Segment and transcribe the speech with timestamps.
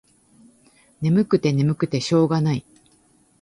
[1.01, 2.65] ねむくてねむくてしょうがない。